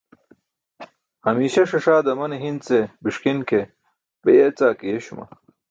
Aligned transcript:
Hamiiśa 1.25 1.63
ṣaṣaa 1.71 1.99
damane 2.05 2.37
hi̇n 2.43 2.57
ce 2.65 2.79
biṣki̇n 3.03 3.39
ke 3.49 3.59
be 4.23 4.29
yeecaa 4.37 4.77
ke 4.79 4.85
yeeśuma. 4.91 5.25